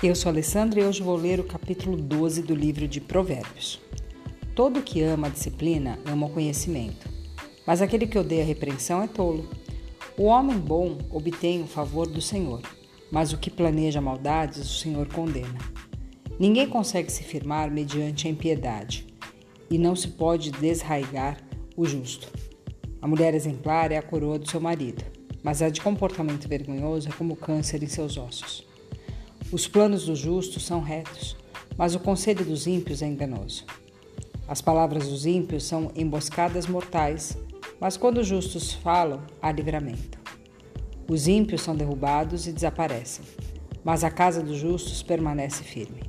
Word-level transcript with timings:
Eu 0.00 0.14
sou 0.14 0.30
Alessandra 0.30 0.80
e 0.80 0.84
hoje 0.84 1.02
vou 1.02 1.16
ler 1.16 1.40
o 1.40 1.44
capítulo 1.44 1.96
12 1.96 2.42
do 2.42 2.54
livro 2.54 2.86
de 2.86 3.00
Provérbios. 3.00 3.80
Todo 4.54 4.80
que 4.80 5.02
ama 5.02 5.26
a 5.26 5.30
disciplina 5.30 5.98
ama 6.06 6.26
o 6.26 6.30
conhecimento, 6.30 7.10
mas 7.66 7.82
aquele 7.82 8.06
que 8.06 8.16
odeia 8.16 8.44
a 8.44 8.46
repreensão 8.46 9.02
é 9.02 9.08
tolo. 9.08 9.50
O 10.16 10.26
homem 10.26 10.56
bom 10.56 10.98
obtém 11.10 11.64
o 11.64 11.66
favor 11.66 12.06
do 12.06 12.20
Senhor, 12.20 12.62
mas 13.10 13.32
o 13.32 13.38
que 13.38 13.50
planeja 13.50 14.00
maldades 14.00 14.58
o 14.58 14.78
Senhor 14.78 15.08
condena. 15.08 15.58
Ninguém 16.38 16.68
consegue 16.68 17.10
se 17.10 17.24
firmar 17.24 17.68
mediante 17.68 18.28
a 18.28 18.30
impiedade, 18.30 19.04
e 19.68 19.78
não 19.78 19.96
se 19.96 20.06
pode 20.06 20.52
desraigar 20.52 21.38
o 21.76 21.84
justo. 21.84 22.28
A 23.02 23.08
mulher 23.08 23.34
exemplar 23.34 23.90
é 23.90 23.96
a 23.96 24.02
coroa 24.02 24.38
do 24.38 24.48
seu 24.48 24.60
marido, 24.60 25.02
mas 25.42 25.60
a 25.60 25.68
de 25.68 25.80
comportamento 25.80 26.48
vergonhoso 26.48 27.08
é 27.08 27.12
como 27.12 27.34
câncer 27.34 27.82
em 27.82 27.88
seus 27.88 28.16
ossos. 28.16 28.68
Os 29.50 29.66
planos 29.66 30.04
dos 30.04 30.18
justos 30.18 30.66
são 30.66 30.82
retos, 30.82 31.34
mas 31.74 31.94
o 31.94 32.00
conselho 32.00 32.44
dos 32.44 32.66
ímpios 32.66 33.00
é 33.00 33.06
enganoso. 33.06 33.64
As 34.46 34.60
palavras 34.60 35.08
dos 35.08 35.24
ímpios 35.24 35.64
são 35.64 35.90
emboscadas 35.96 36.66
mortais, 36.66 37.34
mas 37.80 37.96
quando 37.96 38.18
os 38.18 38.26
justos 38.26 38.74
falam, 38.74 39.22
há 39.40 39.50
livramento. 39.50 40.18
Os 41.10 41.26
ímpios 41.26 41.62
são 41.62 41.74
derrubados 41.74 42.46
e 42.46 42.52
desaparecem, 42.52 43.24
mas 43.82 44.04
a 44.04 44.10
casa 44.10 44.42
dos 44.42 44.58
justos 44.58 45.02
permanece 45.02 45.64
firme. 45.64 46.02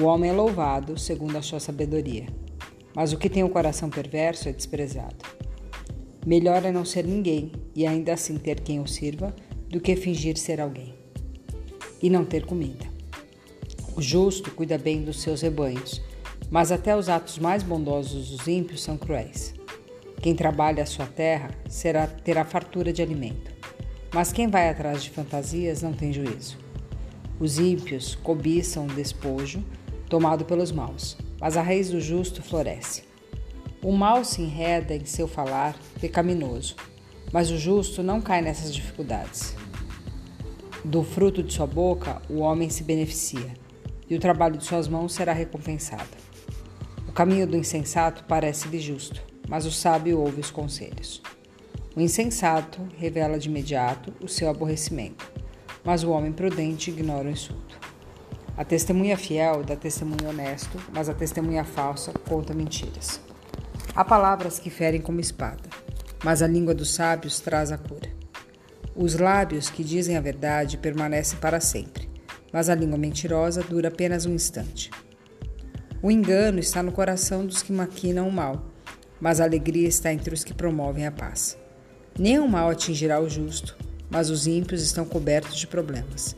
O 0.00 0.04
homem 0.04 0.30
é 0.30 0.32
louvado 0.32 0.96
segundo 0.96 1.36
a 1.36 1.42
sua 1.42 1.58
sabedoria, 1.58 2.26
mas 2.94 3.12
o 3.12 3.18
que 3.18 3.28
tem 3.28 3.42
o 3.42 3.50
coração 3.50 3.90
perverso 3.90 4.48
é 4.48 4.52
desprezado. 4.52 5.24
Melhor 6.24 6.64
é 6.64 6.70
não 6.70 6.84
ser 6.84 7.04
ninguém 7.04 7.50
e 7.74 7.84
ainda 7.88 8.12
assim 8.12 8.36
ter 8.36 8.60
quem 8.60 8.78
o 8.78 8.86
sirva 8.86 9.34
do 9.68 9.80
que 9.80 9.96
fingir 9.96 10.38
ser 10.38 10.60
alguém 10.60 11.01
e 12.02 12.10
não 12.10 12.24
ter 12.24 12.44
comida. 12.44 12.84
O 13.94 14.02
justo 14.02 14.50
cuida 14.50 14.76
bem 14.76 15.02
dos 15.02 15.20
seus 15.20 15.42
rebanhos, 15.42 16.02
mas 16.50 16.72
até 16.72 16.96
os 16.96 17.08
atos 17.08 17.38
mais 17.38 17.62
bondosos 17.62 18.30
dos 18.30 18.48
ímpios 18.48 18.82
são 18.82 18.96
cruéis. 18.96 19.54
Quem 20.20 20.34
trabalha 20.34 20.82
a 20.82 20.86
sua 20.86 21.06
terra 21.06 21.50
será, 21.68 22.06
terá 22.06 22.44
fartura 22.44 22.92
de 22.92 23.02
alimento, 23.02 23.50
mas 24.12 24.32
quem 24.32 24.48
vai 24.48 24.68
atrás 24.68 25.02
de 25.02 25.10
fantasias 25.10 25.82
não 25.82 25.92
tem 25.92 26.12
juízo. 26.12 26.58
Os 27.40 27.58
ímpios 27.58 28.14
cobiçam 28.14 28.86
o 28.86 28.94
despojo 28.94 29.64
tomado 30.08 30.44
pelos 30.44 30.70
maus, 30.70 31.16
mas 31.40 31.56
a 31.56 31.62
raiz 31.62 31.90
do 31.90 32.00
justo 32.00 32.42
floresce. 32.42 33.02
O 33.82 33.90
mal 33.90 34.24
se 34.24 34.42
enreda 34.42 34.94
em 34.94 35.04
seu 35.04 35.26
falar 35.26 35.76
pecaminoso, 36.00 36.76
mas 37.32 37.50
o 37.50 37.58
justo 37.58 38.02
não 38.02 38.20
cai 38.20 38.40
nessas 38.40 38.72
dificuldades. 38.72 39.56
Do 40.84 41.04
fruto 41.04 41.44
de 41.44 41.54
sua 41.54 41.66
boca 41.66 42.20
o 42.28 42.38
homem 42.38 42.68
se 42.68 42.82
beneficia, 42.82 43.54
e 44.10 44.16
o 44.16 44.18
trabalho 44.18 44.58
de 44.58 44.64
suas 44.64 44.88
mãos 44.88 45.14
será 45.14 45.32
recompensado. 45.32 46.10
O 47.08 47.12
caminho 47.12 47.46
do 47.46 47.56
insensato 47.56 48.24
parece-lhe 48.24 48.80
justo, 48.80 49.22
mas 49.48 49.64
o 49.64 49.70
sábio 49.70 50.18
ouve 50.18 50.40
os 50.40 50.50
conselhos. 50.50 51.22
O 51.94 52.00
insensato 52.00 52.80
revela 52.98 53.38
de 53.38 53.48
imediato 53.48 54.12
o 54.20 54.26
seu 54.26 54.50
aborrecimento, 54.50 55.30
mas 55.84 56.02
o 56.02 56.10
homem 56.10 56.32
prudente 56.32 56.90
ignora 56.90 57.28
o 57.28 57.30
insulto. 57.30 57.78
A 58.56 58.64
testemunha 58.64 59.16
fiel 59.16 59.62
dá 59.62 59.76
testemunho 59.76 60.30
honesto, 60.30 60.78
mas 60.92 61.08
a 61.08 61.14
testemunha 61.14 61.64
falsa 61.64 62.12
conta 62.28 62.52
mentiras. 62.52 63.20
Há 63.94 64.04
palavras 64.04 64.58
que 64.58 64.68
ferem 64.68 65.00
como 65.00 65.20
espada, 65.20 65.70
mas 66.24 66.42
a 66.42 66.46
língua 66.48 66.74
dos 66.74 66.92
sábios 66.92 67.38
traz 67.38 67.70
a 67.70 67.78
cura. 67.78 68.11
Os 68.94 69.14
lábios 69.14 69.70
que 69.70 69.82
dizem 69.82 70.16
a 70.16 70.20
verdade 70.20 70.76
permanecem 70.76 71.38
para 71.38 71.60
sempre, 71.60 72.10
mas 72.52 72.68
a 72.68 72.74
língua 72.74 72.98
mentirosa 72.98 73.62
dura 73.62 73.88
apenas 73.88 74.26
um 74.26 74.34
instante. 74.34 74.90
O 76.02 76.10
engano 76.10 76.58
está 76.58 76.82
no 76.82 76.92
coração 76.92 77.46
dos 77.46 77.62
que 77.62 77.72
maquinam 77.72 78.28
o 78.28 78.32
mal, 78.32 78.66
mas 79.18 79.40
a 79.40 79.44
alegria 79.44 79.88
está 79.88 80.12
entre 80.12 80.34
os 80.34 80.44
que 80.44 80.52
promovem 80.52 81.06
a 81.06 81.12
paz. 81.12 81.56
Nenhum 82.18 82.46
mal 82.46 82.68
atingirá 82.68 83.18
o 83.18 83.30
justo, 83.30 83.76
mas 84.10 84.28
os 84.28 84.46
ímpios 84.46 84.82
estão 84.82 85.06
cobertos 85.06 85.56
de 85.56 85.66
problemas. 85.66 86.36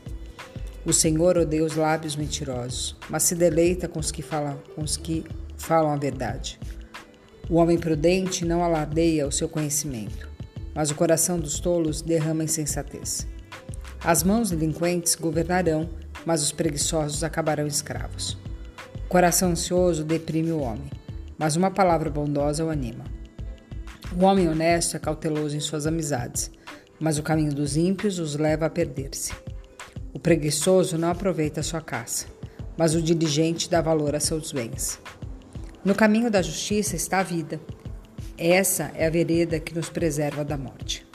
O 0.85 0.93
Senhor 0.93 1.37
odeia 1.37 1.65
os 1.65 1.75
lábios 1.75 2.15
mentirosos, 2.15 2.95
mas 3.09 3.23
se 3.23 3.35
deleita 3.35 3.87
com 3.87 3.99
os 3.99 4.11
que 4.11 4.21
falam, 4.21 4.61
com 4.75 4.81
os 4.81 4.95
que 4.95 5.25
falam 5.57 5.91
a 5.91 5.97
verdade. 5.97 6.57
O 7.49 7.55
homem 7.55 7.77
prudente 7.77 8.45
não 8.45 8.63
alardeia 8.63 9.27
o 9.27 9.31
seu 9.31 9.49
conhecimento, 9.49 10.29
mas 10.75 10.91
o 10.91 10.95
coração 10.95 11.39
dos 11.39 11.59
tolos 11.59 12.01
derrama 12.01 12.43
insensatez. 12.43 13.25
As 14.03 14.21
mãos 14.21 14.51
delinquentes 14.51 15.15
governarão, 15.15 15.89
mas 16.25 16.43
os 16.43 16.51
preguiçosos 16.51 17.23
acabarão 17.23 17.65
escravos. 17.65 18.37
O 19.05 19.07
coração 19.07 19.51
ansioso 19.51 20.03
deprime 20.03 20.51
o 20.51 20.59
homem, 20.59 20.91
mas 21.37 21.55
uma 21.55 21.71
palavra 21.71 22.09
bondosa 22.09 22.65
o 22.65 22.69
anima. 22.69 23.05
O 24.15 24.25
homem 24.25 24.49
honesto 24.49 24.97
é 24.97 24.99
cauteloso 24.99 25.55
em 25.55 25.59
suas 25.59 25.87
amizades, 25.87 26.51
mas 26.99 27.17
o 27.17 27.23
caminho 27.23 27.53
dos 27.53 27.77
ímpios 27.77 28.19
os 28.19 28.35
leva 28.35 28.65
a 28.65 28.69
perder-se. 28.69 29.33
O 30.13 30.19
preguiçoso 30.19 30.97
não 30.97 31.09
aproveita 31.09 31.63
sua 31.63 31.81
caça, 31.81 32.27
mas 32.77 32.95
o 32.95 33.01
diligente 33.01 33.69
dá 33.69 33.81
valor 33.81 34.15
a 34.15 34.19
seus 34.19 34.51
bens. 34.51 34.99
No 35.83 35.95
caminho 35.95 36.31
da 36.31 36.41
justiça 36.41 36.95
está 36.95 37.19
a 37.19 37.23
vida, 37.23 37.59
essa 38.37 38.91
é 38.95 39.05
a 39.05 39.09
vereda 39.09 39.59
que 39.59 39.73
nos 39.73 39.89
preserva 39.89 40.43
da 40.43 40.57
morte. 40.57 41.05